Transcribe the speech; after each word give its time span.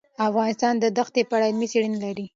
افغانستان 0.27 0.73
د 0.79 0.85
دښتې 0.97 1.21
په 1.29 1.33
اړه 1.37 1.45
علمي 1.49 1.67
څېړنې 1.71 1.99
لري. 2.05 2.25